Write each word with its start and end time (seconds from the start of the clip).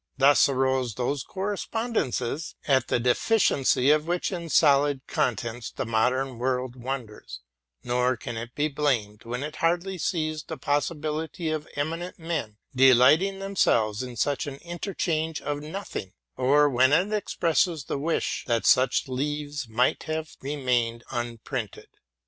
Thus 0.17 0.49
arose 0.49 0.95
those 0.95 1.21
correspondences, 1.21 2.55
at 2.67 2.87
the 2.87 2.99
defi 2.99 3.35
ciency 3.35 3.93
of 3.95 4.07
which 4.07 4.31
in 4.31 4.49
solid 4.49 5.05
contents 5.05 5.69
the 5.69 5.85
modern 5.85 6.39
world 6.39 6.75
wonders; 6.75 7.41
nor 7.83 8.17
can 8.17 8.35
it 8.35 8.55
be 8.55 8.67
blamed, 8.67 9.25
when 9.25 9.43
it 9.43 9.57
hardly 9.57 9.99
sees 9.99 10.41
the 10.41 10.57
possibility 10.57 11.51
of 11.51 11.67
eminent 11.75 12.17
men 12.17 12.57
delighting 12.75 13.37
themselves 13.37 14.01
in 14.01 14.15
such 14.15 14.47
an 14.47 14.55
interchange 14.63 15.39
of 15.39 15.61
nothing, 15.61 16.13
or 16.35 16.67
when 16.67 16.93
it 16.93 17.13
expresses 17.13 17.83
the 17.83 17.99
wish 17.99 18.43
that 18.47 18.65
such 18.65 19.07
leaves 19.07 19.69
might 19.69 20.01
have 20.05 20.35
remained 20.41 21.03
unprinted. 21.11 21.89